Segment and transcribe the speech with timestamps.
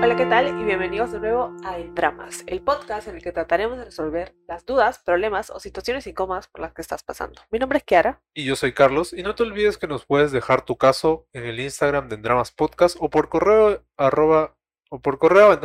[0.00, 0.60] Hola, ¿qué tal?
[0.60, 4.34] Y bienvenidos de nuevo a En Dramas, el podcast en el que trataremos de resolver
[4.48, 7.40] las dudas, problemas o situaciones incómodas por las que estás pasando.
[7.50, 8.20] Mi nombre es Kiara.
[8.34, 11.44] Y yo soy Carlos, y no te olvides que nos puedes dejar tu caso en
[11.44, 14.56] el Instagram de Endramas Podcast o por correo arroba
[14.90, 15.58] o por correo en.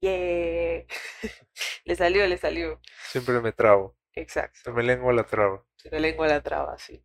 [0.00, 0.86] Yeah.
[1.84, 2.80] le salió, le salió.
[3.08, 3.96] Siempre me trabo.
[4.12, 4.60] Exacto.
[4.62, 5.65] Se me lengua la traba.
[5.86, 7.00] Se me lengua la traba, sí.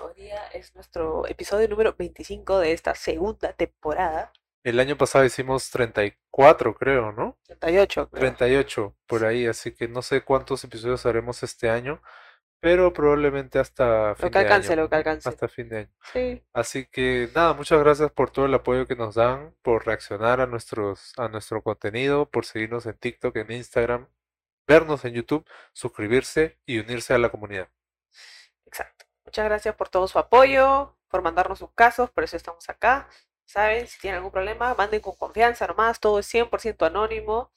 [0.00, 4.32] Hoy día es nuestro episodio número 25 de esta segunda temporada.
[4.64, 7.38] El año pasado hicimos 34, creo, ¿no?
[7.46, 8.10] 38.
[8.10, 8.20] creo.
[8.20, 12.02] 38 por ahí, así que no sé cuántos episodios haremos este año,
[12.58, 14.82] pero probablemente hasta fin Lo que de alcance, año.
[14.82, 15.28] lo que alcance.
[15.28, 15.92] Hasta fin de año.
[16.12, 16.42] Sí.
[16.52, 20.46] Así que nada, muchas gracias por todo el apoyo que nos dan, por reaccionar a
[20.46, 24.08] nuestros, a nuestro contenido, por seguirnos en TikTok, en Instagram,
[24.66, 27.68] vernos en YouTube, suscribirse y unirse a la comunidad.
[28.66, 29.06] Exacto.
[29.24, 33.08] Muchas gracias por todo su apoyo, por mandarnos sus casos, por eso estamos acá.
[33.46, 33.86] ¿Saben?
[33.86, 37.52] Si tienen algún problema, manden con confianza nomás, todo es 100% anónimo.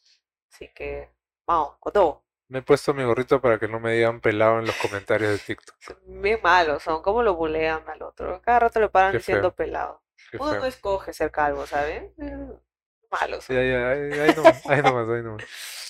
[0.51, 1.09] Así que,
[1.45, 2.23] vamos, con todo.
[2.49, 5.37] Me he puesto mi gorrito para que no me digan pelado en los comentarios de
[5.39, 5.75] TikTok.
[6.05, 8.41] Bien malos, son como lo bulean al otro.
[8.41, 9.55] Cada rato lo paran Qué diciendo feo.
[9.55, 10.01] pelado.
[10.31, 12.13] Qué Uno no escoge ser calvo, ¿saben?
[12.19, 12.59] Eh,
[13.11, 13.43] Malos.
[13.45, 15.43] Sí, ahí, ahí- ahí nomás, ahí nomás, ahí nomás.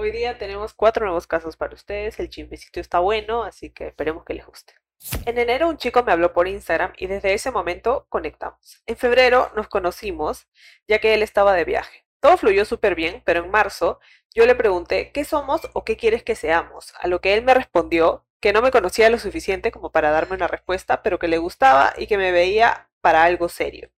[0.00, 2.20] Hoy día tenemos cuatro nuevos casos para ustedes.
[2.20, 4.74] El chismecito está bueno, así que esperemos que les guste.
[5.26, 8.80] En enero un chico me habló por Instagram y desde ese momento conectamos.
[8.86, 10.46] En febrero nos conocimos
[10.86, 12.04] ya que él estaba de viaje.
[12.20, 13.98] Todo fluyó súper bien, pero en marzo
[14.32, 17.52] yo le pregunté qué somos o qué quieres que seamos, a lo que él me
[17.52, 21.38] respondió que no me conocía lo suficiente como para darme una respuesta, pero que le
[21.38, 23.90] gustaba y que me veía para algo serio.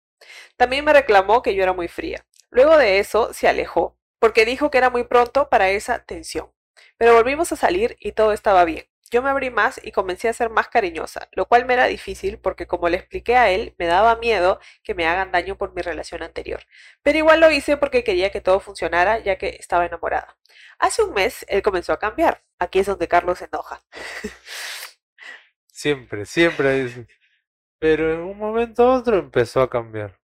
[0.56, 2.24] También me reclamó que yo era muy fría.
[2.50, 6.52] Luego de eso se alejó, porque dijo que era muy pronto para esa tensión.
[6.97, 8.84] Pero volvimos a salir y todo estaba bien.
[9.11, 12.39] Yo me abrí más y comencé a ser más cariñosa, lo cual me era difícil
[12.39, 15.80] porque como le expliqué a él, me daba miedo que me hagan daño por mi
[15.80, 16.61] relación anterior.
[17.02, 20.36] Pero igual lo hice porque quería que todo funcionara ya que estaba enamorada.
[20.79, 22.45] Hace un mes él comenzó a cambiar.
[22.58, 23.83] Aquí es donde Carlos se enoja.
[25.70, 27.06] Siempre, siempre
[27.79, 30.18] Pero en un momento u otro empezó a cambiar.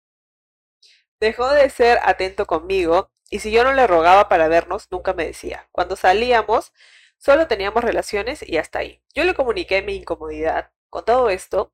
[1.21, 5.27] Dejó de ser atento conmigo y si yo no le rogaba para vernos, nunca me
[5.27, 5.69] decía.
[5.73, 6.73] Cuando salíamos,
[7.19, 9.03] solo teníamos relaciones y hasta ahí.
[9.13, 11.73] Yo le comuniqué mi incomodidad con todo esto,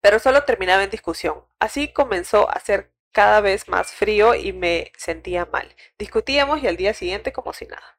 [0.00, 1.44] pero solo terminaba en discusión.
[1.60, 5.76] Así comenzó a ser cada vez más frío y me sentía mal.
[5.96, 7.96] Discutíamos y al día siguiente como si nada.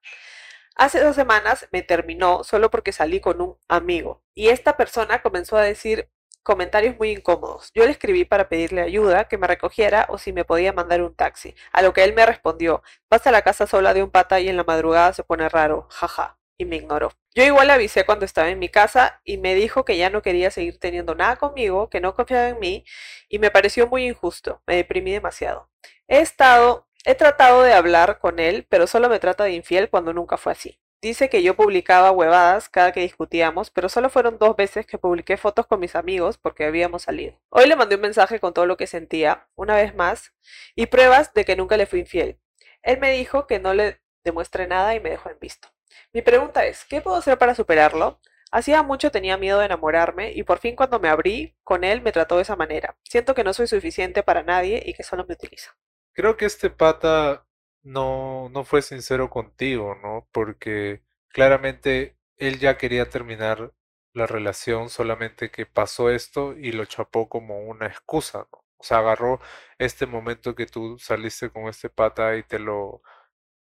[0.75, 5.55] Hace dos semanas me terminó solo porque salí con un amigo y esta persona comenzó
[5.55, 6.09] a decir
[6.49, 7.71] comentarios muy incómodos.
[7.75, 11.13] Yo le escribí para pedirle ayuda, que me recogiera o si me podía mandar un
[11.13, 14.39] taxi, a lo que él me respondió, vas a la casa sola de un pata
[14.39, 17.11] y en la madrugada se pone raro, jaja, y me ignoró.
[17.35, 20.23] Yo igual le avisé cuando estaba en mi casa y me dijo que ya no
[20.23, 22.83] quería seguir teniendo nada conmigo, que no confiaba en mí
[23.29, 25.69] y me pareció muy injusto, me deprimí demasiado.
[26.07, 30.13] He estado, he tratado de hablar con él, pero solo me trata de infiel cuando
[30.13, 30.79] nunca fue así.
[31.01, 35.37] Dice que yo publicaba huevadas cada que discutíamos, pero solo fueron dos veces que publiqué
[35.37, 37.39] fotos con mis amigos porque habíamos salido.
[37.47, 40.33] Hoy le mandé un mensaje con todo lo que sentía, una vez más,
[40.75, 42.37] y pruebas de que nunca le fui infiel.
[42.81, 45.69] Él me dijo que no le demuestre nada y me dejó en visto.
[46.11, 48.19] Mi pregunta es, ¿qué puedo hacer para superarlo?
[48.51, 52.11] Hacía mucho tenía miedo de enamorarme y por fin cuando me abrí con él me
[52.11, 52.97] trató de esa manera.
[53.03, 55.77] Siento que no soy suficiente para nadie y que solo me utiliza.
[56.11, 57.45] Creo que este pata
[57.89, 60.27] no, no fue sincero contigo, ¿no?
[60.31, 63.73] Porque claramente él ya quería terminar
[64.13, 68.65] la relación, solamente que pasó esto y lo chapó como una excusa, ¿no?
[68.77, 69.41] O sea, agarró
[69.77, 73.01] este momento que tú saliste con este pata y te lo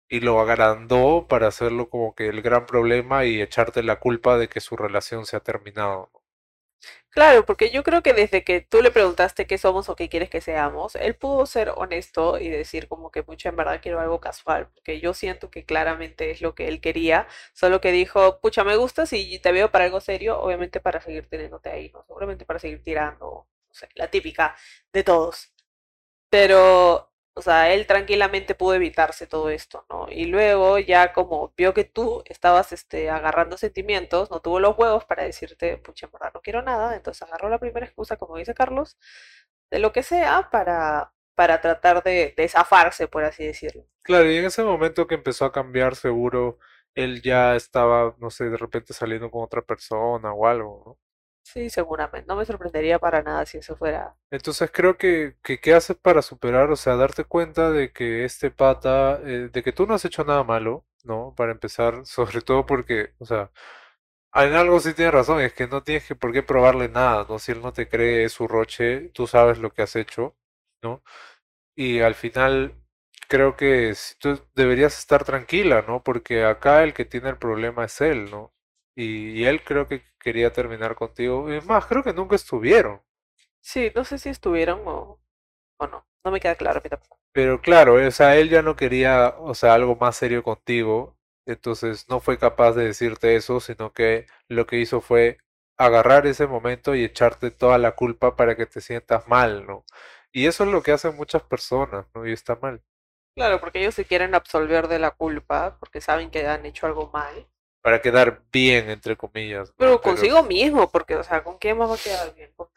[0.09, 4.49] y lo agrandó para hacerlo como que el gran problema y echarte la culpa de
[4.49, 6.24] que su relación se ha terminado, ¿no?
[7.15, 10.29] Claro, porque yo creo que desde que tú le preguntaste qué somos o qué quieres
[10.31, 14.21] que seamos, él pudo ser honesto y decir como que mucho en verdad quiero algo
[14.21, 18.65] casual, porque yo siento que claramente es lo que él quería, solo que dijo, pucha,
[18.65, 22.03] me gustas y te veo para algo serio, obviamente para seguir teniéndote ahí, ¿no?
[22.05, 24.57] Seguramente para seguir tirando, no sé, la típica
[24.93, 25.53] de todos.
[26.31, 30.07] Pero, o sea, él tranquilamente pudo evitarse todo esto, ¿no?
[30.11, 35.05] Y luego ya como vio que tú estabas este, agarrando sentimientos, no tuvo los huevos
[35.05, 38.97] para decirte, pucha, verdad no quiero nada, entonces agarró la primera excusa, como dice Carlos,
[39.71, 43.85] de lo que sea para, para tratar de, de zafarse, por así decirlo.
[44.03, 46.59] Claro, y en ese momento que empezó a cambiar, seguro
[46.95, 50.99] él ya estaba, no sé, de repente saliendo con otra persona o algo, ¿no?
[51.45, 52.27] Sí, seguramente.
[52.27, 54.17] No me sorprendería para nada si eso fuera.
[54.31, 56.71] Entonces creo que, que ¿qué haces para superar?
[56.71, 60.25] O sea, darte cuenta de que este pata, eh, de que tú no has hecho
[60.25, 61.35] nada malo, ¿no?
[61.37, 63.51] Para empezar, sobre todo porque, o sea,
[64.35, 67.39] En algo sí tienes razón, es que no tienes que por qué probarle nada, ¿no?
[67.41, 70.37] Si él no te cree, es su roche, tú sabes lo que has hecho,
[70.83, 71.03] ¿no?
[71.77, 72.75] Y al final
[73.29, 76.05] creo que tú deberías estar tranquila, ¿no?
[76.05, 78.54] Porque acá el que tiene el problema es él, ¿no?
[78.97, 81.51] Y, y él creo que quería terminar contigo.
[81.51, 83.01] Es más, creo que nunca estuvieron.
[83.61, 85.21] Sí, no sé si estuvieron o,
[85.79, 86.07] o no.
[86.25, 87.21] No me queda claro a mí tampoco.
[87.33, 92.09] Pero claro, o sea, él ya no quería, o sea, algo más serio contigo, entonces
[92.09, 95.39] no fue capaz de decirte eso, sino que lo que hizo fue
[95.77, 99.85] agarrar ese momento y echarte toda la culpa para que te sientas mal, ¿no?
[100.33, 102.27] Y eso es lo que hacen muchas personas, ¿no?
[102.27, 102.83] Y está mal.
[103.37, 107.11] Claro, porque ellos se quieren absolver de la culpa, porque saben que han hecho algo
[107.13, 107.47] mal.
[107.85, 109.75] Para quedar bien, entre comillas, ¿no?
[109.79, 112.53] Pero Pero, consigo mismo, porque, o sea, ¿con quién más va a quedar bien?
[112.57, 112.69] Con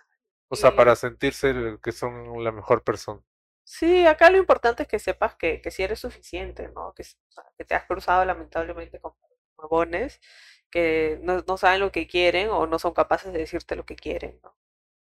[0.50, 3.22] o sea, para sentirse el- que son la mejor persona.
[3.64, 6.94] Sí, acá lo importante es que sepas que, que sí eres suficiente, ¿no?
[6.94, 9.14] Que, o sea, que te has cruzado lamentablemente con
[9.58, 10.22] huevones
[10.72, 13.96] que no, no saben lo que quieren o no son capaces de decirte lo que
[13.96, 14.56] quieren, ¿no?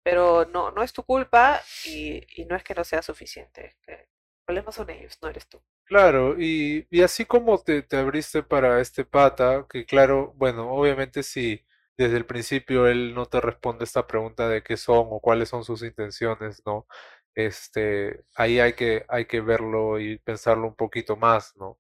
[0.05, 3.77] Pero no, no es tu culpa y, y no es que no sea suficiente, es
[3.83, 4.09] que
[4.49, 5.61] problemas son ellos, no eres tú.
[5.85, 11.23] Claro, y, y así como te, te abriste para este pata, que claro, bueno, obviamente
[11.23, 11.65] si
[11.97, 15.65] desde el principio él no te responde esta pregunta de qué son o cuáles son
[15.65, 16.87] sus intenciones, ¿no?
[17.35, 21.79] Este, ahí hay que, hay que verlo y pensarlo un poquito más, ¿no?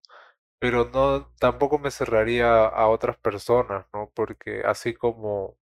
[0.60, 4.10] Pero no, tampoco me cerraría a otras personas, ¿no?
[4.14, 5.58] Porque así como,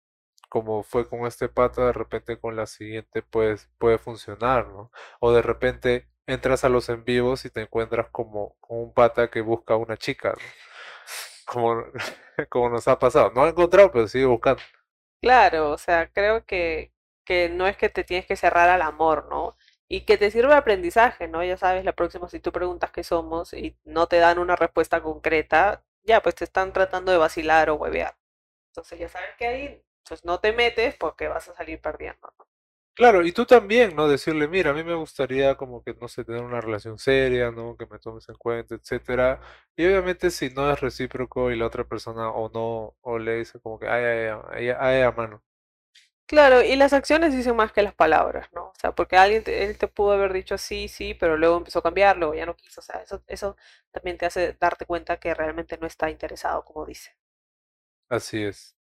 [0.49, 4.91] como fue con este pata, de repente con la siguiente pues puede funcionar, ¿no?
[5.19, 9.41] O de repente entras a los en vivos y te encuentras como un pata que
[9.41, 10.51] busca a una chica, ¿no?
[11.45, 11.83] Como,
[12.49, 13.31] como nos ha pasado.
[13.33, 14.61] No ha encontrado, pero sigue buscando.
[15.21, 16.93] Claro, o sea, creo que,
[17.25, 19.57] que no es que te tienes que cerrar al amor, ¿no?
[19.87, 21.43] Y que te sirva de aprendizaje, ¿no?
[21.43, 25.01] Ya sabes, la próxima, si tú preguntas qué somos y no te dan una respuesta
[25.01, 28.15] concreta, ya, pues te están tratando de vacilar o huevear.
[28.69, 32.47] Entonces ya sabes que ahí, pues no te metes porque vas a salir perdiendo, ¿no?
[32.95, 34.07] Claro, y tú también, ¿no?
[34.07, 37.75] Decirle, mira, a mí me gustaría como que, no sé, tener una relación seria, ¿no?
[37.75, 39.41] Que me tomes en cuenta, etcétera.
[39.75, 43.59] Y obviamente si no es recíproco y la otra persona o no, o le dice
[43.59, 45.43] como que, ay, ay, ay, ay, ay, a mano.
[46.27, 48.65] Claro, y las acciones dicen más que las palabras, ¿no?
[48.69, 51.79] O sea, porque alguien te, él te pudo haber dicho sí, sí, pero luego empezó
[51.79, 52.79] a cambiar, luego ya no quiso.
[52.81, 53.55] O sea, eso, eso
[53.91, 57.15] también te hace darte cuenta que realmente no está interesado, como dice.
[58.09, 58.74] Así es.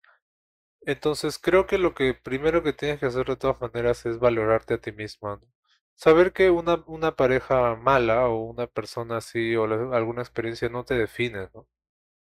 [0.85, 4.75] Entonces creo que lo que primero que tienes que hacer de todas maneras es valorarte
[4.75, 5.47] a ti misma, ¿no?
[5.95, 11.49] Saber que una, pareja mala o una persona así o alguna experiencia no te define,
[11.53, 11.67] ¿no?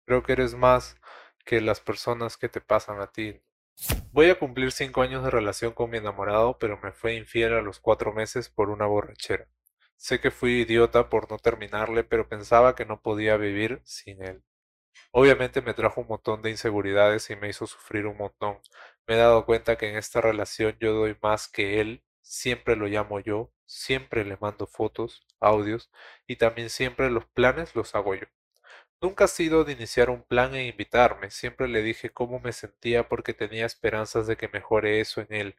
[0.06, 0.96] Creo que eres más
[1.44, 3.40] que las personas que te pasan a ti.
[4.12, 7.62] Voy a cumplir cinco años de relación con mi enamorado, pero me fue infiel a
[7.62, 9.48] los cuatro meses por una borrachera.
[9.96, 14.42] Sé que fui idiota por no terminarle, pero pensaba que no podía vivir sin él.
[15.12, 18.58] Obviamente me trajo un montón de inseguridades y me hizo sufrir un montón.
[19.06, 22.86] Me he dado cuenta que en esta relación yo doy más que él, siempre lo
[22.86, 25.90] llamo yo, siempre le mando fotos, audios
[26.26, 28.26] y también siempre los planes los hago yo.
[29.02, 33.08] Nunca ha sido de iniciar un plan e invitarme, siempre le dije cómo me sentía
[33.08, 35.56] porque tenía esperanzas de que mejore eso en él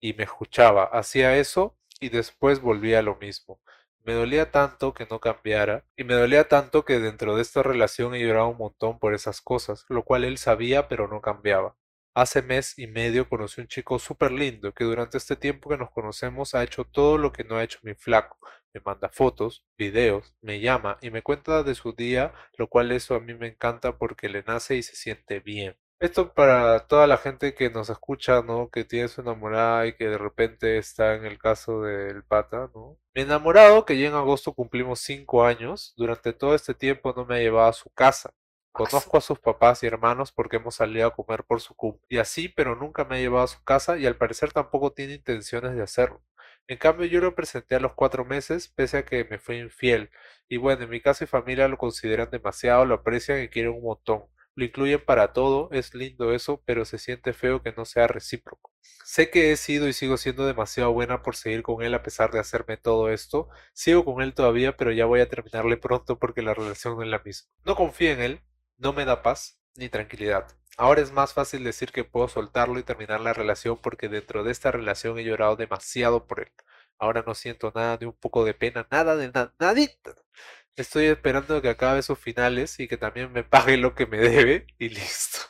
[0.00, 3.60] y me escuchaba, hacía eso y después volvía a lo mismo.
[4.04, 8.14] Me dolía tanto que no cambiara y me dolía tanto que dentro de esta relación
[8.14, 11.76] he llorado un montón por esas cosas, lo cual él sabía pero no cambiaba.
[12.14, 15.90] Hace mes y medio conocí un chico súper lindo que durante este tiempo que nos
[15.90, 18.38] conocemos ha hecho todo lo que no ha hecho mi flaco.
[18.74, 23.14] Me manda fotos, videos, me llama y me cuenta de su día, lo cual eso
[23.14, 25.76] a mí me encanta porque le nace y se siente bien.
[26.00, 28.70] Esto para toda la gente que nos escucha, ¿no?
[28.70, 32.98] Que tiene su enamorada y que de repente está en el caso del pata, ¿no?
[33.18, 37.38] Enamorado, que ya en agosto cumplimos cinco años, durante todo este tiempo no me ha
[37.40, 38.28] llevado a su casa.
[38.28, 38.36] Asu.
[38.72, 42.06] Conozco a sus papás y hermanos porque hemos salido a comer por su cumple.
[42.08, 45.14] Y así, pero nunca me ha llevado a su casa y al parecer tampoco tiene
[45.14, 46.22] intenciones de hacerlo.
[46.68, 50.10] En cambio, yo lo presenté a los cuatro meses, pese a que me fue infiel.
[50.48, 53.82] Y bueno, en mi casa y familia lo consideran demasiado, lo aprecian y quieren un
[53.82, 54.26] montón.
[54.58, 58.72] Lo incluyen para todo, es lindo eso, pero se siente feo que no sea recíproco.
[59.04, 62.32] Sé que he sido y sigo siendo demasiado buena por seguir con él a pesar
[62.32, 63.48] de hacerme todo esto.
[63.72, 67.08] Sigo con él todavía, pero ya voy a terminarle pronto porque la relación no es
[67.08, 67.48] la misma.
[67.64, 68.40] No confío en él,
[68.78, 70.48] no me da paz ni tranquilidad.
[70.76, 74.50] Ahora es más fácil decir que puedo soltarlo y terminar la relación porque dentro de
[74.50, 76.50] esta relación he llorado demasiado por él.
[76.98, 80.16] Ahora no siento nada, ni un poco de pena, nada de nada, nadita.
[80.78, 84.64] Estoy esperando que acabe sus finales y que también me pague lo que me debe
[84.78, 85.40] y listo.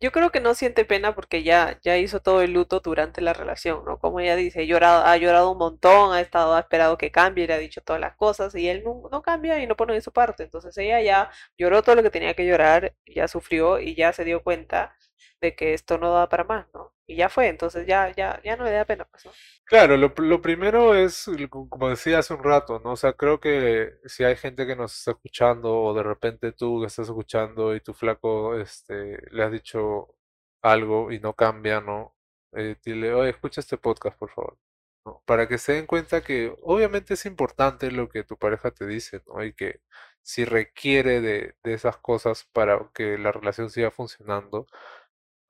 [0.00, 3.34] Yo creo que no siente pena porque ya, ya hizo todo el luto durante la
[3.34, 3.98] relación, ¿no?
[3.98, 7.58] Como ella dice, ha llorado un montón, ha estado, ha esperado que cambie, le ha
[7.58, 10.44] dicho todas las cosas y él no, no cambia y no pone de su parte.
[10.44, 14.24] Entonces ella ya lloró todo lo que tenía que llorar, ya sufrió y ya se
[14.24, 14.96] dio cuenta
[15.40, 16.92] de que esto no da para más, ¿no?
[17.06, 19.32] Y ya fue, entonces ya, ya, ya no le da pena, pues, ¿no?
[19.64, 22.92] Claro, lo, lo primero es, como decía hace un rato, ¿no?
[22.92, 26.80] O sea, creo que si hay gente que nos está escuchando o de repente tú
[26.80, 30.14] que estás escuchando y tu flaco, este, le has dicho
[30.62, 32.14] algo y no cambia, ¿no?
[32.52, 34.58] Eh, dile, oye, escucha este podcast, por favor,
[35.06, 35.22] ¿no?
[35.26, 39.22] Para que se den cuenta que obviamente es importante lo que tu pareja te dice,
[39.26, 39.44] ¿no?
[39.44, 39.80] Y que
[40.22, 44.66] si requiere de, de esas cosas para que la relación siga funcionando,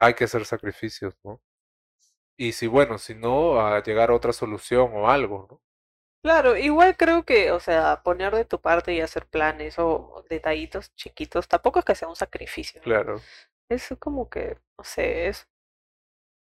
[0.03, 1.41] hay que hacer sacrificios, ¿no?
[2.37, 5.63] Y si, bueno, si no, a llegar a otra solución o algo, ¿no?
[6.25, 10.93] Claro, igual creo que, o sea, poner de tu parte y hacer planes o detallitos
[10.97, 12.85] chiquitos, tampoco es que sea un sacrificio, ¿no?
[12.85, 13.21] Claro.
[13.69, 15.49] Es como que, no sé, es,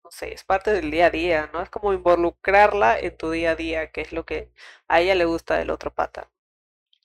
[0.05, 1.61] no sé, es parte del día a día, ¿no?
[1.61, 4.53] Es como involucrarla en tu día a día, que es lo que
[4.87, 6.31] a ella le gusta del otro pata,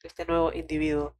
[0.03, 1.15] este nuevo individuo.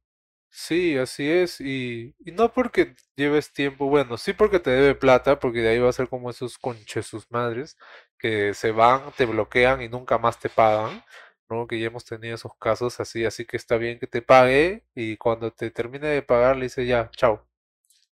[0.58, 1.60] Sí, así es.
[1.60, 5.78] Y, y no porque lleves tiempo, bueno, sí porque te debe plata, porque de ahí
[5.78, 7.76] va a ser como esos conches sus madres,
[8.18, 11.04] que se van, te bloquean y nunca más te pagan,
[11.50, 11.66] ¿no?
[11.66, 15.16] Que ya hemos tenido esos casos así, así que está bien que te pague y
[15.18, 17.46] cuando te termine de pagar le dice ya, chao.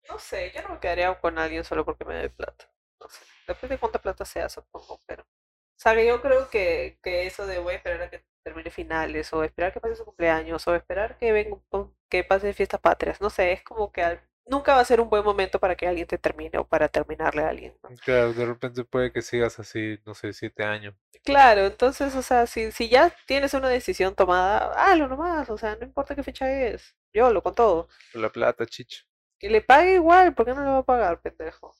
[0.08, 2.70] No sé, yo no me quedaría con alguien solo porque me dé plata.
[3.00, 5.22] No sé, depende de cuánta plata sea, supongo, pero...
[5.24, 9.32] O sea, yo creo que, que eso de voy a esperar a que termine finales,
[9.32, 13.20] o esperar que pase su cumpleaños, o esperar que venga, un- que pase fiestas patrias,
[13.20, 15.86] no sé, es como que al- nunca va a ser un buen momento para que
[15.88, 17.94] alguien te termine o para terminarle a alguien, ¿no?
[18.02, 20.94] Claro, de repente puede que sigas así, no sé, siete años.
[21.24, 25.76] Claro, entonces, o sea, si, si ya tienes una decisión tomada, hazlo nomás, o sea,
[25.76, 27.88] no importa qué fecha es, yo lo con todo.
[28.12, 29.06] La plata, chicha.
[29.40, 31.74] Que le pague igual, ¿por qué no le va a pagar, pendejo?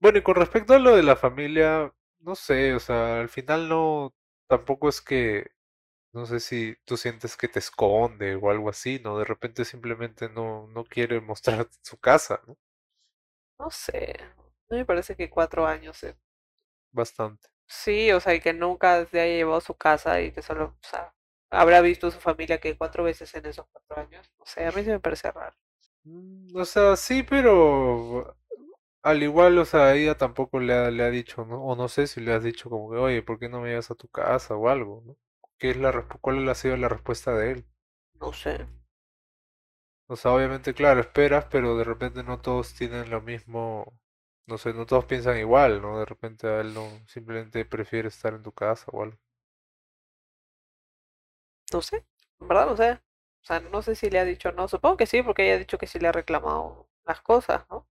[0.00, 3.68] Bueno, y con respecto a lo de la familia, no sé, o sea, al final
[3.68, 4.14] no,
[4.46, 5.50] tampoco es que,
[6.12, 9.18] no sé si tú sientes que te esconde o algo así, ¿no?
[9.18, 12.56] De repente simplemente no, no quiere mostrar su casa, ¿no?
[13.60, 14.16] No sé,
[14.68, 16.16] no me parece que cuatro años, eh,
[16.92, 17.48] Bastante.
[17.68, 20.76] Sí, o sea, y que nunca se haya llevado a su casa y que solo,
[20.82, 21.14] o sea,
[21.50, 24.30] habrá visto a su familia que cuatro veces en esos cuatro años.
[24.38, 25.56] No sé, a mí sí me parece raro.
[26.04, 28.36] Mm, O sea, sí, pero
[29.02, 31.64] al igual, o sea, ella tampoco le ha, le ha dicho, ¿no?
[31.64, 33.90] O no sé si le has dicho como que, oye, ¿por qué no me llevas
[33.90, 35.16] a tu casa o algo, ¿no?
[35.60, 37.66] ¿Qué es la, cuál ha sido la respuesta de él?
[38.18, 38.66] No sé.
[40.08, 43.92] O sea, obviamente, claro, esperas, pero de repente no todos tienen lo mismo,
[44.46, 45.98] no sé, no todos piensan igual, ¿no?
[45.98, 49.18] De repente a él no, simplemente prefiere estar en tu casa o algo.
[51.72, 52.04] No sé,
[52.40, 52.92] en verdad no sé.
[52.92, 54.66] O sea, no sé si le ha dicho no.
[54.66, 57.86] Supongo que sí, porque ella ha dicho que sí le ha reclamado las cosas, ¿no?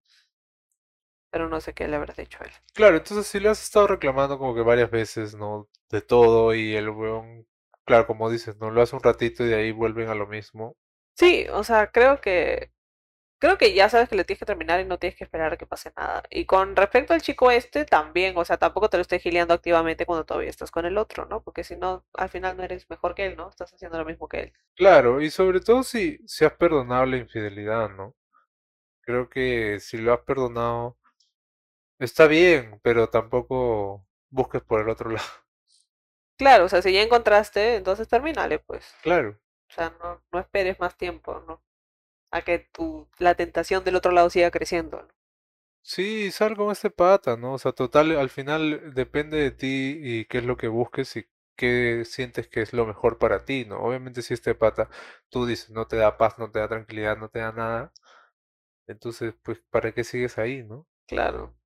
[1.31, 2.51] Pero no sé qué le habrá dicho a él.
[2.73, 5.69] Claro, entonces si le has estado reclamando como que varias veces, ¿no?
[5.89, 7.47] De todo y el weón,
[7.89, 8.69] claro, como dices, ¿no?
[8.69, 10.77] Lo hace un ratito y de ahí vuelven a lo mismo.
[11.15, 12.71] Sí, o sea, creo que
[13.39, 15.57] creo que ya sabes que le tienes que terminar y no tienes que esperar a
[15.57, 16.23] que pase nada.
[16.29, 20.05] Y con respecto al chico este, también, o sea, tampoco te lo estés gileando activamente
[20.05, 21.41] cuando todavía estás con el otro, ¿no?
[21.41, 23.49] Porque si no, al final no eres mejor que él, ¿no?
[23.49, 24.53] Estás haciendo lo mismo que él.
[24.75, 28.15] Claro, y sobre todo si, si has perdonado la infidelidad, ¿no?
[29.01, 30.97] Creo que si lo has perdonado,
[31.99, 35.48] está bien, pero tampoco busques por el otro lado.
[36.39, 38.95] Claro, o sea, si ya encontraste, entonces termínale, pues.
[39.03, 39.37] Claro.
[39.69, 41.61] O sea, no, no esperes más tiempo, ¿no?
[42.31, 45.13] A que tu, la tentación del otro lado siga creciendo, ¿no?
[45.81, 47.53] Sí, sal con este pata, ¿no?
[47.53, 51.27] O sea, total, al final depende de ti y qué es lo que busques y
[51.55, 53.79] qué sientes que es lo mejor para ti, ¿no?
[53.81, 54.89] Obviamente si este pata,
[55.29, 57.93] tú dices, no te da paz, no te da tranquilidad, no te da nada,
[58.87, 60.87] entonces, pues, ¿para qué sigues ahí, no?
[61.07, 61.58] Claro.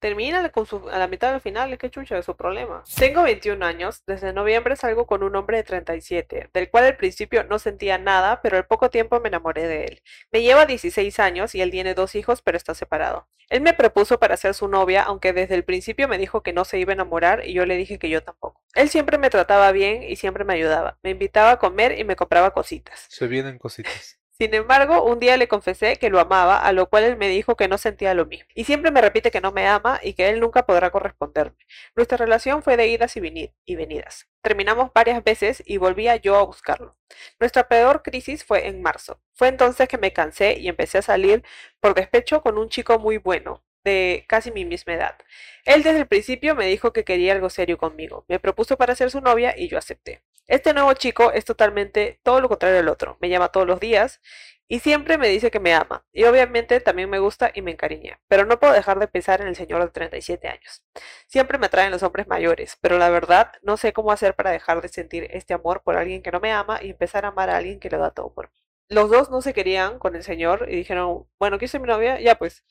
[0.00, 2.82] Termínale con su, a la mitad del final, qué chucha es su problema.
[2.96, 7.44] Tengo 21 años, desde noviembre salgo con un hombre de 37, del cual al principio
[7.44, 10.02] no sentía nada, pero al poco tiempo me enamoré de él.
[10.32, 13.28] Me lleva 16 años y él tiene dos hijos, pero está separado.
[13.50, 16.64] Él me propuso para ser su novia, aunque desde el principio me dijo que no
[16.64, 18.62] se iba a enamorar y yo le dije que yo tampoco.
[18.74, 20.98] Él siempre me trataba bien y siempre me ayudaba.
[21.02, 23.06] Me invitaba a comer y me compraba cositas.
[23.10, 24.19] Se vienen cositas.
[24.40, 27.56] Sin embargo, un día le confesé que lo amaba, a lo cual él me dijo
[27.56, 28.48] que no sentía lo mismo.
[28.54, 31.58] Y siempre me repite que no me ama y que él nunca podrá corresponderme.
[31.94, 34.28] Nuestra relación fue de idas y, veni- y venidas.
[34.42, 36.96] Terminamos varias veces y volvía yo a buscarlo.
[37.38, 39.20] Nuestra peor crisis fue en marzo.
[39.34, 41.44] Fue entonces que me cansé y empecé a salir
[41.78, 45.18] por despecho con un chico muy bueno, de casi mi misma edad.
[45.66, 48.24] Él desde el principio me dijo que quería algo serio conmigo.
[48.26, 50.22] Me propuso para ser su novia y yo acepté.
[50.50, 53.16] Este nuevo chico es totalmente todo lo contrario del otro.
[53.20, 54.20] Me llama todos los días
[54.66, 56.04] y siempre me dice que me ama.
[56.12, 58.18] Y obviamente también me gusta y me encariñé.
[58.26, 60.82] Pero no puedo dejar de pensar en el señor de 37 años.
[61.28, 64.82] Siempre me atraen los hombres mayores, pero la verdad no sé cómo hacer para dejar
[64.82, 67.56] de sentir este amor por alguien que no me ama y empezar a amar a
[67.58, 68.56] alguien que lo da todo por mí.
[68.88, 72.18] los dos no se querían con el señor y dijeron, bueno, ¿quieres ser mi novia?
[72.20, 72.64] Ya pues,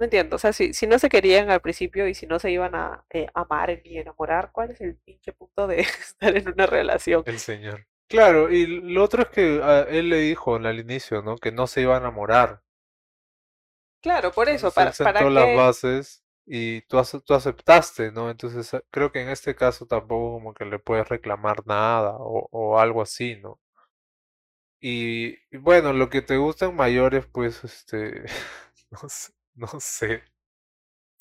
[0.00, 2.50] no entiendo, o sea, si, si no se querían al principio y si no se
[2.52, 6.66] iban a eh, amar ni enamorar, ¿cuál es el pinche punto de estar en una
[6.66, 7.24] relación?
[7.24, 7.86] El señor.
[8.10, 11.38] Claro, y lo otro es que a él le dijo al inicio, ¿no?
[11.38, 12.60] Que no se iba a enamorar.
[14.02, 18.30] Claro, por eso, Entonces ¿para, para sentó las bases y tú, tú aceptaste, ¿no?
[18.30, 22.48] Entonces a- creo que en este caso tampoco como que le puedes reclamar nada o,
[22.50, 23.60] o algo así, ¿no?
[24.80, 28.24] Y, y bueno, lo que te gustan mayores, pues, este,
[28.90, 30.22] no sé, no sé.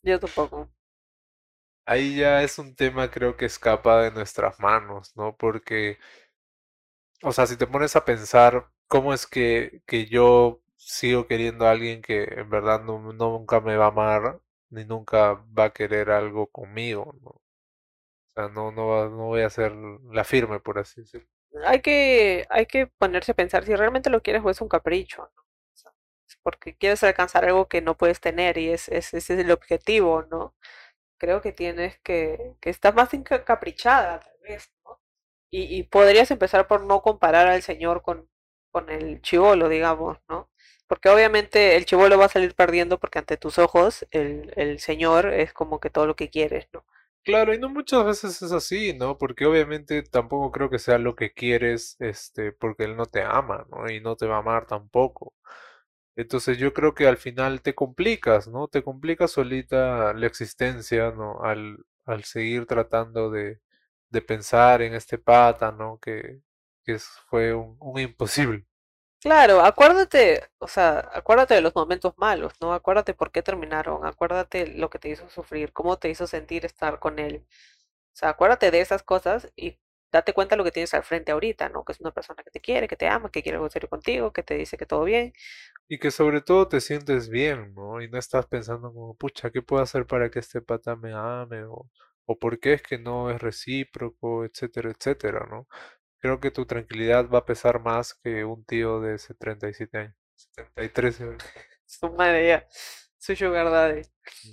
[0.03, 0.69] Yo tampoco.
[1.85, 5.35] Ahí ya es un tema creo que escapa de nuestras manos, ¿no?
[5.35, 5.97] Porque,
[7.23, 11.71] o sea, si te pones a pensar cómo es que, que yo sigo queriendo a
[11.71, 15.73] alguien que en verdad no, no- nunca me va a amar ni nunca va a
[15.73, 17.29] querer algo conmigo, ¿no?
[17.31, 17.41] O
[18.35, 21.27] sea, no, no, va- no voy a ser la firme, por así decirlo.
[21.65, 25.29] Hay que, hay que ponerse a pensar si realmente lo quieres o es un capricho,
[25.35, 25.43] ¿no?
[26.43, 30.23] Porque quieres alcanzar algo que no puedes tener y es, es- ese es el objetivo,
[30.31, 30.55] ¿no?
[31.17, 35.01] Creo que tienes que, que estás más encaprichada, tal vez, ¿no?
[35.51, 38.29] Y, y podrías empezar por no comparar al señor con,
[38.71, 40.49] con el chivolo, digamos, ¿no?
[40.87, 45.27] Porque obviamente el chivolo va a salir perdiendo porque ante tus ojos el, el señor
[45.33, 46.85] es como que todo lo que quieres, ¿no?
[47.23, 49.17] Claro, y no muchas veces es así, ¿no?
[49.17, 53.65] Porque obviamente tampoco creo que sea lo que quieres, este, porque él no te ama,
[53.69, 53.89] ¿no?
[53.91, 55.35] Y no te va a amar tampoco.
[56.15, 58.67] Entonces yo creo que al final te complicas, ¿no?
[58.67, 61.41] Te complicas solita la existencia, ¿no?
[61.43, 63.61] Al, al seguir tratando de,
[64.09, 65.99] de pensar en este pata, ¿no?
[65.99, 66.41] Que,
[66.83, 66.99] que
[67.29, 68.65] fue un, un imposible.
[69.21, 72.73] Claro, acuérdate, o sea, acuérdate de los momentos malos, ¿no?
[72.73, 76.99] Acuérdate por qué terminaron, acuérdate lo que te hizo sufrir, cómo te hizo sentir estar
[76.99, 77.43] con él.
[78.13, 79.77] O sea, acuérdate de esas cosas y
[80.11, 81.83] date cuenta de lo que tienes al frente ahorita, ¿no?
[81.83, 84.33] Que es una persona que te quiere, que te ama, que quiere algo serio contigo,
[84.33, 85.33] que te dice que todo bien.
[85.87, 88.01] Y que sobre todo te sientes bien, ¿no?
[88.01, 91.63] Y no estás pensando como, pucha, ¿qué puedo hacer para que este pata me ame?
[91.65, 91.89] O,
[92.25, 95.67] o por qué es que no es recíproco, etcétera, etcétera, ¿no?
[96.19, 100.15] Creo que tu tranquilidad va a pesar más que un tío de ese 37 años,
[100.35, 101.43] 73 años.
[101.85, 102.67] Su madre ya,
[103.17, 104.01] su sugar daddy.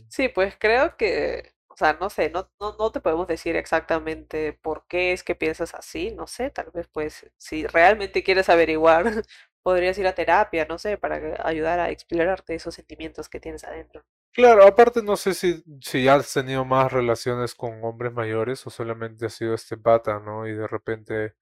[0.09, 4.55] Sí, pues creo que, o sea, no sé, no, no, no te podemos decir exactamente
[4.55, 9.05] por qué es que piensas así, no sé, tal vez pues si realmente quieres averiguar,
[9.63, 14.05] podrías ir a terapia, no sé, para ayudar a explorarte esos sentimientos que tienes adentro.
[14.33, 19.27] Claro, aparte no sé si, si has tenido más relaciones con hombres mayores o solamente
[19.27, 20.47] ha sido este pata, ¿no?
[20.47, 21.35] Y de repente,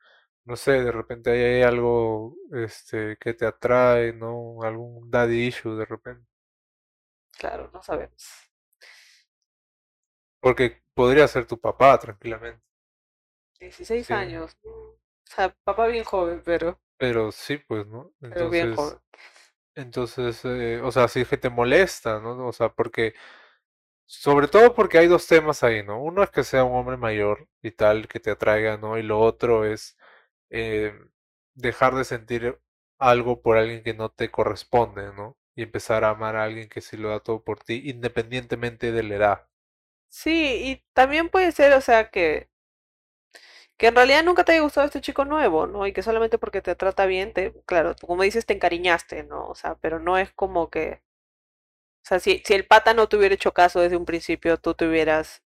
[0.44, 4.62] no sé, de repente ahí hay algo este, que te atrae, ¿no?
[4.62, 6.26] Algún daddy issue de repente.
[7.38, 8.43] Claro, no sabemos.
[10.44, 12.62] Porque podría ser tu papá tranquilamente.
[13.60, 18.12] 16 Sí, años, o sea, papá bien joven, pero, pero sí, pues, ¿no?
[18.28, 18.98] pero bien Entonces, joven.
[19.74, 22.48] entonces, eh, o sea, sí es que te molesta, ¿no?
[22.48, 23.14] O sea, porque,
[24.06, 26.02] sobre todo porque hay dos temas ahí, ¿no?
[26.02, 28.98] Uno es que sea un hombre mayor y tal, que te atraiga, ¿no?
[28.98, 29.96] Y lo otro es
[30.50, 30.94] eh,
[31.54, 32.60] dejar de sentir
[32.98, 35.38] algo por alguien que no te corresponde, ¿no?
[35.56, 39.02] Y empezar a amar a alguien que sí lo da todo por ti, independientemente de
[39.04, 39.48] la edad.
[40.16, 40.30] Sí,
[40.70, 42.48] y también puede ser, o sea, que,
[43.76, 45.86] que en realidad nunca te haya gustado este chico nuevo, ¿no?
[45.86, 49.46] Y que solamente porque te trata bien, te, claro, como dices, te encariñaste, ¿no?
[49.48, 51.02] O sea, pero no es como que,
[52.04, 54.74] o sea, si, si el pata no te hubiera hecho caso desde un principio, tú
[54.74, 55.42] te hubieras,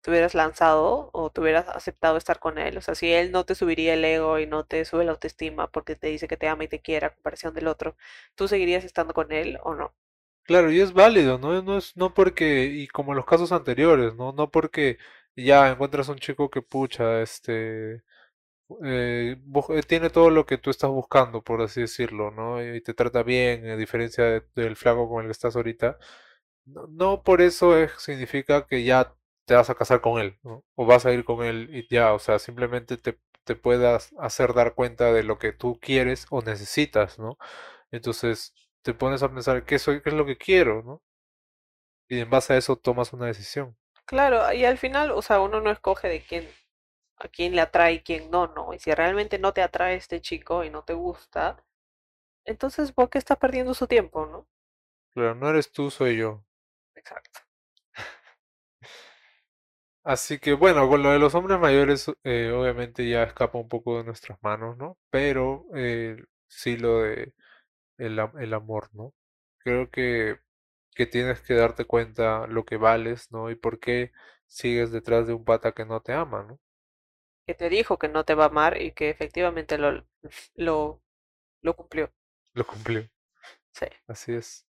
[0.00, 2.76] te hubieras lanzado o te hubieras aceptado estar con él.
[2.78, 5.70] O sea, si él no te subiría el ego y no te sube la autoestima
[5.70, 7.96] porque te dice que te ama y te quiere a comparación del otro,
[8.34, 9.94] ¿tú seguirías estando con él o no?
[10.48, 11.60] Claro, y es válido, ¿no?
[11.62, 14.32] No es, no porque, y como en los casos anteriores, ¿no?
[14.32, 14.96] No porque
[15.36, 17.96] ya encuentras un chico que pucha, este,
[18.84, 19.36] eh,
[19.70, 22.62] eh, tiene todo lo que tú estás buscando, por así decirlo, ¿no?
[22.64, 25.98] Y te trata bien, a diferencia de- del flaco con el que estás ahorita.
[26.66, 29.14] No, por eso es- significa que ya
[29.46, 30.64] te vas a casar con él, ¿no?
[30.74, 34.52] O vas a ir con él y ya, o sea, simplemente te, te puedas hacer
[34.54, 37.38] dar cuenta de lo que tú quieres o necesitas, ¿no?
[37.92, 38.54] Entonces
[38.88, 41.02] te pones a pensar qué soy, qué es lo que quiero, ¿no?
[42.08, 43.76] Y en base a eso tomas una decisión.
[44.06, 46.48] Claro, y al final, o sea, uno no escoge de quién,
[47.18, 48.72] a quién le atrae y quién no, ¿no?
[48.72, 51.62] Y si realmente no te atrae este chico y no te gusta,
[52.46, 54.48] entonces, ¿por qué estás perdiendo su tiempo, no?
[55.14, 56.42] Pero no eres tú, soy yo.
[56.94, 57.40] Exacto.
[60.02, 63.98] Así que bueno, con lo de los hombres mayores, eh, obviamente ya escapa un poco
[63.98, 64.96] de nuestras manos, ¿no?
[65.10, 67.34] Pero eh, sí lo de
[67.98, 69.14] el, am- el amor, ¿no?
[69.58, 70.38] Creo que,
[70.94, 73.50] que tienes que darte cuenta lo que vales, ¿no?
[73.50, 74.12] Y por qué
[74.48, 76.60] sigues detrás de un pata que no te ama, ¿no?
[77.48, 80.06] Que te dijo que no te va a amar y que efectivamente lo,
[80.54, 81.02] lo
[81.62, 82.12] Lo cumplió.
[82.52, 83.08] Lo cumplió.
[83.72, 83.86] Sí.
[84.08, 84.66] Así es.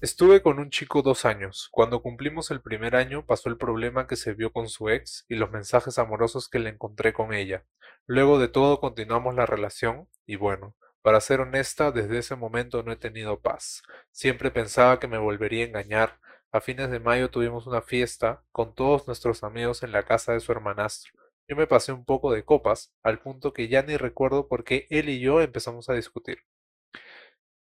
[0.00, 1.68] Estuve con un chico dos años.
[1.72, 5.36] Cuando cumplimos el primer año pasó el problema que se vio con su ex y
[5.36, 7.66] los mensajes amorosos que le encontré con ella.
[8.06, 12.92] Luego de todo continuamos la relación y bueno, para ser honesta, desde ese momento no
[12.92, 13.82] he tenido paz.
[14.12, 16.20] Siempre pensaba que me volvería a engañar.
[16.52, 20.40] A fines de mayo tuvimos una fiesta con todos nuestros amigos en la casa de
[20.40, 21.12] su hermanastro.
[21.48, 24.86] Yo me pasé un poco de copas, al punto que ya ni recuerdo por qué
[24.90, 26.38] él y yo empezamos a discutir.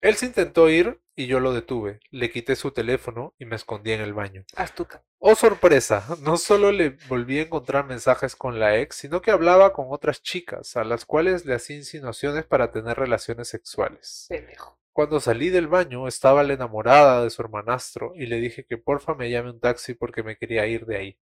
[0.04, 2.02] Él se intentó ir y yo lo detuve.
[2.12, 4.44] Le quité su teléfono y me escondí en el baño.
[4.54, 5.06] Astuta.
[5.18, 9.72] Oh sorpresa, no solo le volví a encontrar mensajes con la ex, sino que hablaba
[9.72, 14.26] con otras chicas, a las cuales le hacía insinuaciones para tener relaciones sexuales.
[14.28, 14.78] Pendejo.
[14.92, 19.16] Cuando salí del baño estaba la enamorada de su hermanastro y le dije que porfa
[19.16, 21.20] me llame un taxi porque me quería ir de ahí.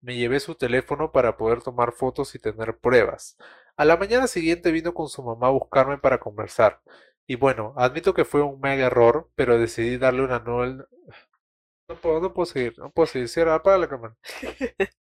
[0.00, 3.36] Me llevé su teléfono para poder tomar fotos y tener pruebas.
[3.76, 6.80] A la mañana siguiente vino con su mamá a buscarme para conversar.
[7.26, 10.86] Y bueno, admito que fue un mega error, pero decidí darle una nueva...
[11.88, 13.28] No puedo, no puedo seguir, no puedo seguir.
[13.28, 14.16] Cierra, apaga la cámara.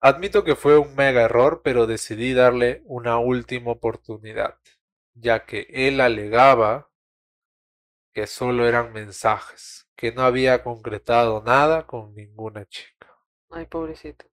[0.00, 4.58] Admito que fue un mega error, pero decidí darle una última oportunidad,
[5.14, 6.90] ya que él alegaba
[8.14, 13.14] que solo eran mensajes, que no había concretado nada con ninguna chica.
[13.50, 14.26] Ay, pobrecito.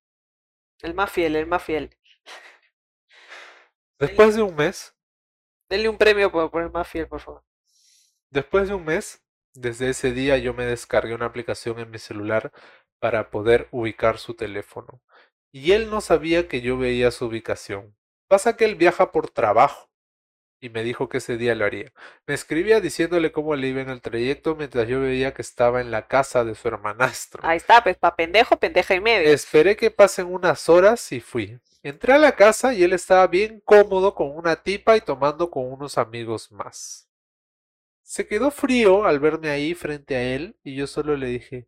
[0.81, 1.97] El más fiel, el más fiel.
[3.99, 4.92] Después de un mes,
[5.73, 7.41] Denle un premio por, el más fiel, por favor.
[8.29, 9.23] después de un mes,
[9.55, 12.51] desde ese día yo me descargué una aplicación en mi celular
[12.99, 15.01] para poder ubicar su teléfono.
[15.51, 17.95] Y él no sabía que yo veía su ubicación.
[18.27, 19.89] Pasa que él viaja por trabajo
[20.59, 21.91] y me dijo que ese día lo haría.
[22.27, 25.89] Me escribía diciéndole cómo le iba en el trayecto mientras yo veía que estaba en
[25.89, 27.41] la casa de su hermanastro.
[27.43, 29.27] Ahí está, pues pa' pendejo, pendeja y medio.
[29.27, 31.59] Esperé que pasen unas horas y fui.
[31.84, 35.69] Entré a la casa y él estaba bien cómodo con una tipa y tomando con
[35.69, 37.10] unos amigos más.
[38.02, 41.67] Se quedó frío al verme ahí frente a él y yo solo le dije,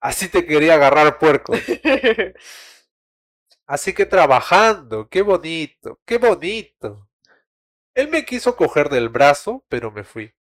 [0.00, 1.52] así te quería agarrar puerco.
[3.66, 7.08] Así que trabajando, qué bonito, qué bonito.
[7.94, 10.34] Él me quiso coger del brazo, pero me fui.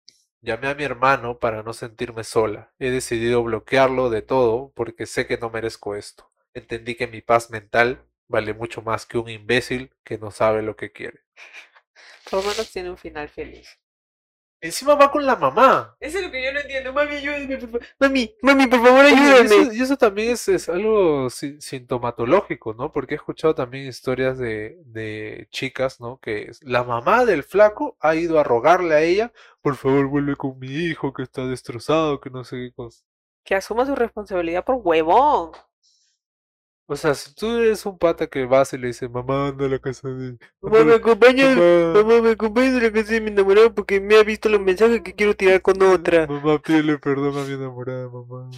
[0.41, 2.73] Llamé a mi hermano para no sentirme sola.
[2.79, 6.31] He decidido bloquearlo de todo porque sé que no merezco esto.
[6.55, 10.75] Entendí que mi paz mental vale mucho más que un imbécil que no sabe lo
[10.75, 11.19] que quiere.
[12.29, 13.77] Por lo menos tiene un final feliz.
[14.63, 15.97] Encima va con la mamá.
[15.99, 16.93] Eso es lo que yo no entiendo.
[16.93, 17.81] Mami, ayúdame, por favor.
[17.99, 19.41] Mami, mami, por favor, y ayúdame.
[19.45, 22.91] eso, y eso también es, es algo si- sintomatológico, ¿no?
[22.91, 26.19] Porque he escuchado también historias de, de chicas, ¿no?
[26.19, 30.59] Que la mamá del flaco ha ido a rogarle a ella, por favor, vuelve con
[30.59, 33.03] mi hijo que está destrozado, que no sé qué cosa.
[33.43, 35.53] Que asuma su responsabilidad por huevón.
[36.91, 39.69] O sea, si tú eres un pata que vas y le dices, mamá, anda a
[39.69, 40.37] la casa de...
[40.61, 41.45] Mamá, me a- acompaña.
[41.55, 44.59] mamá, Mamá, me acompaña a la casa de mi enamorado porque me ha visto los
[44.61, 46.27] mensajes que quiero tirar con otra.
[46.27, 48.49] Mamá, pídele perdón a mi enamorada, mamá.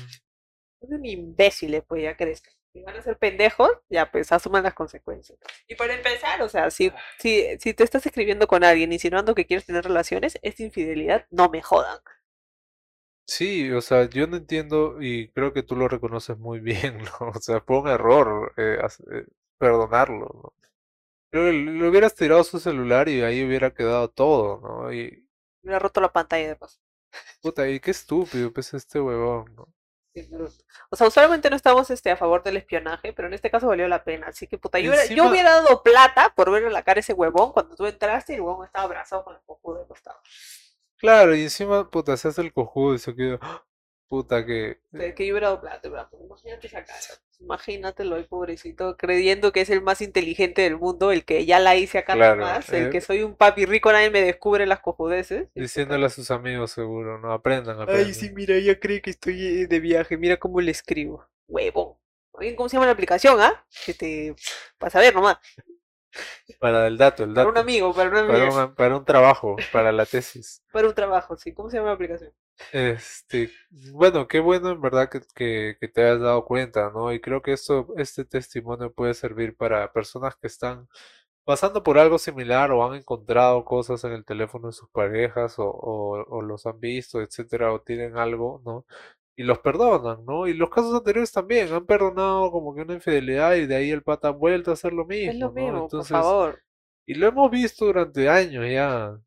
[0.81, 2.53] Son imbéciles, pues ya crezcan.
[2.73, 5.37] Si van a ser pendejos, ya pues asuman las consecuencias.
[5.67, 9.45] Y para empezar, o sea, si, si, si te estás escribiendo con alguien insinuando que
[9.45, 11.99] quieres tener relaciones, es infidelidad, no me jodan.
[13.25, 17.29] Sí, o sea, yo no entiendo y creo que tú lo reconoces muy bien, ¿no?
[17.29, 19.25] O sea, fue un error eh, hace- eh,
[19.57, 20.53] perdonarlo, ¿no?
[21.31, 24.93] Creo que le hubieras tirado su celular y ahí hubiera quedado todo, ¿no?
[24.93, 25.27] Y,
[25.63, 26.79] Me ha roto la pantalla de paso.
[27.41, 29.67] puta, y qué estúpido, pues este huevón, ¿no?
[30.15, 30.29] Sí.
[30.91, 33.87] O sea, usualmente no estamos este, a favor del espionaje, pero en este caso valió
[33.87, 34.27] la pena.
[34.27, 37.01] Así que, puta, yo, hubiera- yo Encima- hubiera dado plata por verle la cara a
[37.01, 40.19] ese huevón cuando tú entraste y el huevón estaba abrazado con el cojudo de costado.
[41.03, 43.65] Claro, y encima, puta, se hace el cojudo y se queda, ¡ah!
[44.07, 44.79] puta, que...
[44.97, 45.89] Que, que yo hubiera dado plata,
[46.23, 46.97] imagínate esa cara.
[47.41, 51.75] Imagínatelo ahí, pobrecito, creyendo que es el más inteligente del mundo, el que ya la
[51.75, 52.89] hice acá Claro, nomás, el eh.
[52.89, 55.49] que soy un papi rico, nadie me descubre las cojudeces.
[55.53, 57.33] Diciéndole a sus amigos seguro, ¿no?
[57.33, 58.05] Aprendan, aprendan.
[58.07, 61.27] Ay, sí, mira, ella cree que estoy eh, de viaje, mira cómo le escribo.
[61.49, 61.99] Huevo.
[62.55, 63.65] ¿cómo se llama la aplicación, ah?
[63.85, 64.35] Que te...
[64.77, 65.37] Para saber nomás.
[66.59, 67.51] Para el dato, el Para dato.
[67.51, 68.53] un amigo, para un amigo.
[68.53, 70.63] Para para un trabajo, para la tesis.
[70.71, 71.53] Para un trabajo, sí.
[71.53, 72.33] ¿Cómo se llama la aplicación?
[72.71, 73.51] Este,
[73.91, 77.13] bueno, qué bueno en verdad que, que, que te hayas dado cuenta, ¿no?
[77.13, 80.87] Y creo que esto, este testimonio puede servir para personas que están
[81.45, 85.65] pasando por algo similar o han encontrado cosas en el teléfono de sus parejas o,
[85.69, 88.85] o, o los han visto, etcétera, o tienen algo, ¿no?
[89.35, 90.45] Y los perdonan, ¿no?
[90.47, 94.03] Y los casos anteriores también han perdonado como que una infidelidad y de ahí el
[94.03, 95.53] pata ha vuelto a hacer lo mismo, Es lo ¿no?
[95.53, 96.61] mismo, por Entonces, favor.
[97.07, 99.17] y lo hemos visto durante años ya.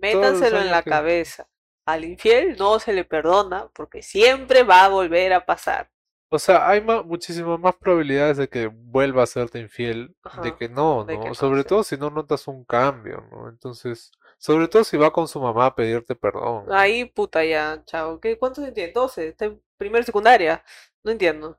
[0.00, 1.48] Métanselo en la que- cabeza.
[1.86, 5.90] Al infiel no se le perdona porque siempre va a volver a pasar.
[6.30, 10.68] O sea, hay ma- muchísimas más probabilidades de que vuelva a serte infiel de que
[10.68, 11.24] no, que ¿no?
[11.28, 11.68] no, Sobre sí.
[11.68, 13.48] todo si no notas un cambio, ¿no?
[13.48, 16.66] Entonces, sobre todo si va con su mamá a pedirte perdón.
[16.72, 18.20] Ahí, puta, ya, chao.
[18.20, 18.94] ¿Qué, cuántos entiendes?
[18.94, 20.64] 12, está en primera secundaria.
[21.04, 21.58] No entiendo.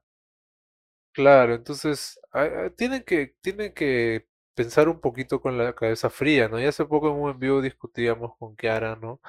[1.13, 6.47] Claro, entonces ah, ah, tienen que, tienen que pensar un poquito con la cabeza fría,
[6.47, 6.59] ¿no?
[6.59, 9.19] Y hace poco en un en vivo discutíamos con Kiara, ¿no?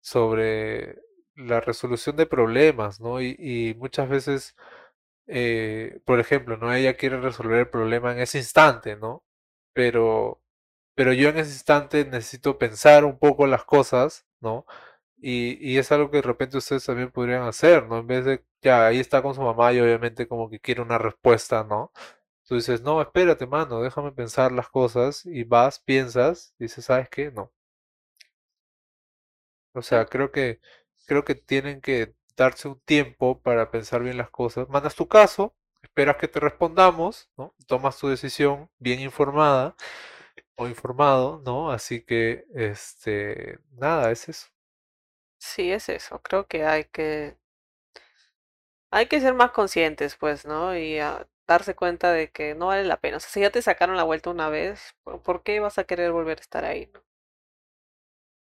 [0.00, 0.96] Sobre
[1.36, 3.20] la resolución de problemas, ¿no?
[3.20, 4.56] Y, y muchas veces,
[5.26, 6.72] eh, por ejemplo, ¿no?
[6.74, 9.24] Ella quiere resolver el problema en ese instante, ¿no?
[9.74, 10.42] Pero,
[10.94, 14.66] pero yo en ese instante necesito pensar un poco las cosas, ¿no?
[15.18, 17.98] Y, y es algo que de repente ustedes también podrían hacer, ¿no?
[17.98, 20.98] En vez de, ya, ahí está con su mamá y obviamente como que quiere una
[20.98, 21.92] respuesta, ¿no?
[22.46, 27.30] Tú dices, no, espérate, mano, déjame pensar las cosas y vas, piensas, dices, ¿sabes qué?
[27.32, 27.52] No.
[29.74, 30.60] O sea, creo que,
[31.06, 34.68] creo que tienen que darse un tiempo para pensar bien las cosas.
[34.68, 37.54] Mandas tu caso, esperas que te respondamos, ¿no?
[37.66, 39.76] Tomas tu decisión bien informada
[40.56, 41.70] o informado, ¿no?
[41.70, 44.48] Así que, este, nada, es eso.
[45.38, 46.20] Sí, es eso.
[46.22, 47.36] Creo que hay que,
[48.90, 50.74] hay que ser más conscientes, pues, ¿no?
[50.76, 53.18] Y ah, darse cuenta de que no vale la pena.
[53.18, 55.84] O sea, si ya te sacaron la vuelta una vez, ¿por por qué vas a
[55.84, 57.02] querer volver a estar ahí, no?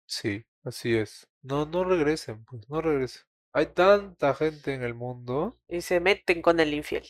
[0.07, 1.29] Sí, así es.
[1.43, 3.23] No, no regresen, pues, no regresen.
[3.53, 5.57] Hay tanta gente en el mundo.
[5.67, 7.09] Y se meten con el infiel.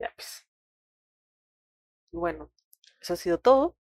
[0.00, 0.44] Ya, pues.
[2.12, 2.52] Bueno,
[3.00, 3.76] eso ha sido todo.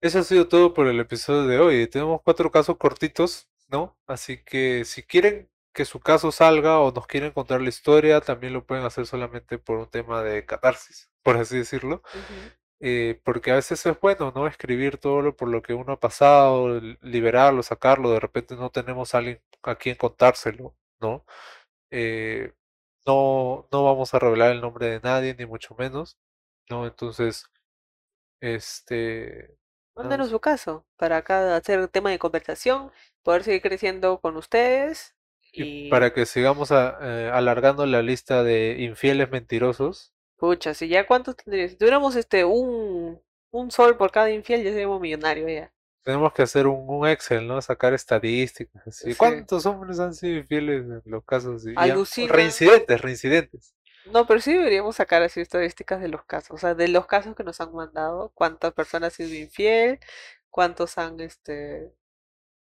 [0.00, 1.86] Eso ha sido todo por el episodio de hoy.
[1.88, 3.96] Tenemos cuatro casos cortitos, ¿no?
[4.06, 8.52] Así que si quieren que su caso salga o nos quieren contar la historia, también
[8.52, 12.02] lo pueden hacer solamente por un tema de catarsis, por así decirlo.
[12.80, 14.46] Eh, porque a veces es bueno, ¿no?
[14.48, 18.10] Escribir todo lo por lo que uno ha pasado, li- liberarlo, sacarlo.
[18.12, 21.24] De repente no tenemos a alguien a quien contárselo, ¿no?
[21.90, 22.52] Eh,
[23.06, 26.18] no, no vamos a revelar el nombre de nadie, ni mucho menos,
[26.70, 26.86] ¿no?
[26.86, 27.46] Entonces,
[28.40, 29.56] este,
[29.96, 32.90] Mándanos su caso para acá hacer tema de conversación,
[33.22, 35.14] poder seguir creciendo con ustedes
[35.52, 40.88] Y y para que sigamos a- eh, alargando la lista de infieles mentirosos, pucha, si
[40.88, 43.20] ya cuántos tendrías, si tuviéramos este un
[43.50, 45.72] un sol por cada infiel, ya seríamos millonarios ya.
[46.02, 47.60] tenemos que hacer un, un Excel, ¿no?
[47.62, 49.12] Sacar estadísticas, así.
[49.12, 49.16] Sí.
[49.16, 51.64] ¿Cuántos hombres han sido infieles en los casos?
[51.76, 52.32] Alucina.
[52.32, 53.74] reincidentes, reincidentes.
[54.04, 57.34] No, pero sí deberíamos sacar así estadísticas de los casos, o sea, de los casos
[57.34, 59.98] que nos han mandado, cuántas personas han sido infiel,
[60.50, 61.90] cuántos han este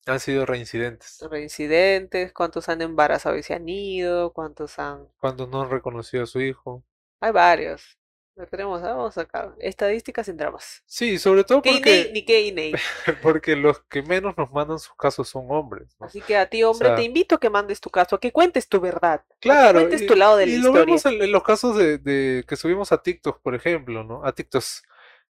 [0.05, 1.27] Han sido reincidentes.
[1.29, 6.27] reincidentes, cuántos han embarazado y se han ido, cuántos han Cuando no han reconocido a
[6.27, 6.83] su hijo.
[7.21, 7.97] Hay varios.
[8.35, 9.53] Lo tenemos, ah, vamos a sacar.
[9.59, 10.83] Estadísticas sin dramas.
[10.87, 12.73] Sí, sobre todo porque, ni gay Ney.
[13.21, 16.07] porque los que menos nos mandan sus casos son hombres, ¿no?
[16.07, 18.31] Así que a ti, O hombre, te invito a que mandes tu caso, a que
[18.31, 21.21] cuentes tu verdad, a que claro, cuentes tu lado de la y lo vemos en,
[21.21, 24.25] en los casos de, de que subimos a TikTok, por ejemplo, ¿no?
[24.25, 24.83] A TikToks.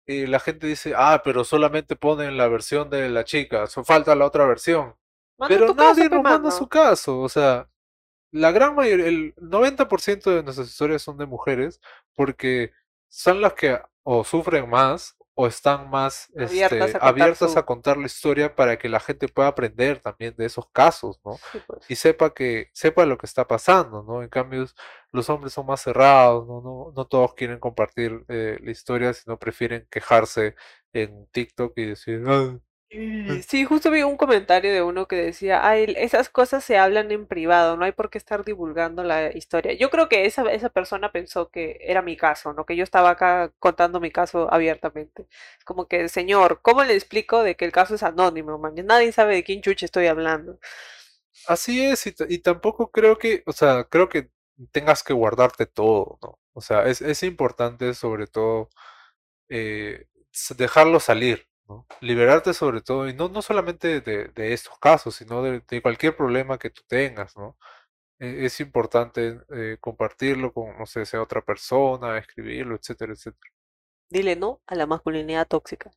[0.08, 4.16] Y la gente dice, ah, pero solamente ponen la versión de la chica, so- falta
[4.16, 4.96] la otra versión.
[5.38, 7.70] Manda Pero caso, nadie nos manda su caso, o sea,
[8.32, 11.82] la gran mayoría, el 90% de nuestras historias son de mujeres
[12.16, 12.72] porque
[13.10, 17.65] son las que o sufren más o están más Abiertas este, a contar abiertas a
[17.65, 21.38] contar la historia para que la gente pueda aprender también de esos casos, ¿no?
[21.52, 21.86] Sí, pues.
[21.88, 24.24] Y sepa que, sepa lo que está pasando, ¿no?
[24.24, 24.65] En cambio,
[25.12, 26.62] los hombres son más cerrados, ¿no?
[26.62, 30.56] No, no todos quieren compartir eh, la historia, sino prefieren quejarse
[30.93, 32.58] en TikTok y decir, "Ah,
[33.47, 37.28] Sí, justo vi un comentario de uno que decía, ay, esas cosas se hablan en
[37.28, 39.73] privado, no hay por qué estar divulgando la historia.
[39.73, 42.65] Yo creo que esa, esa persona pensó que era mi caso, ¿no?
[42.65, 45.28] Que yo estaba acá contando mi caso abiertamente.
[45.65, 48.73] Como que, señor, ¿cómo le explico de que el caso es anónimo, man?
[48.86, 50.58] Nadie sabe de quién chuche estoy hablando.
[51.47, 54.30] Así es, y, y tampoco creo que, o sea, creo que
[54.71, 56.39] tengas que guardarte todo, ¿no?
[56.54, 58.69] O sea, es, es importante sobre todo
[59.50, 60.08] eh,
[60.58, 61.88] dejarlo salir, ¿no?
[62.01, 66.15] Liberarte sobre todo, y no, no solamente de, de estos casos, sino de, de cualquier
[66.17, 67.58] problema que tú tengas, ¿no?
[68.19, 73.51] E- Es importante eh, compartirlo con, no sé, sea otra persona, escribirlo, etcétera, etcétera.
[74.10, 75.91] Dile no a la masculinidad tóxica.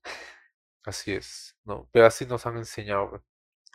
[0.85, 1.89] Así es, ¿no?
[1.93, 3.23] Pero así nos han enseñado.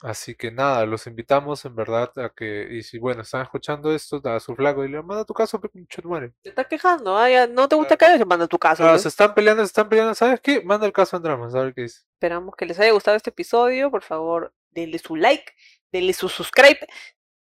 [0.02, 4.22] Así que nada, los invitamos en verdad a que, y si bueno, están escuchando esto,
[4.26, 5.60] a su flaco y le manda tu caso,
[6.04, 6.34] madre.
[6.42, 8.14] Te estás quejando, ah, ya no te gusta Claro.
[8.16, 8.98] que se manda tu caso, Ah, ¿no?
[9.00, 10.62] se están peleando, se están peleando, ¿sabes qué?
[10.62, 12.02] Manda el caso en dramas, a ver qué dice.
[12.16, 13.90] Esperamos que les haya gustado este episodio.
[13.90, 15.54] Por favor, denle su like,
[15.94, 16.80] denle su subscribe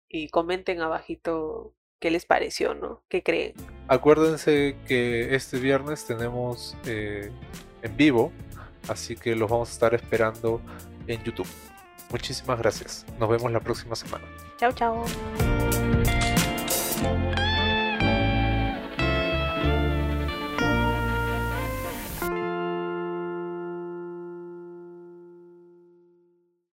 [0.10, 3.03] y comenten abajito qué les pareció, ¿no?
[3.08, 3.53] ¿Qué creen?
[3.88, 7.32] Acuérdense que este viernes tenemos eh,
[7.82, 8.34] en vivo,
[8.89, 10.62] así que los vamos a estar esperando
[11.08, 11.47] en YouTube.
[12.10, 13.06] Muchísimas gracias.
[13.20, 14.26] Nos vemos la próxima semana.
[14.58, 15.06] Chao, chao.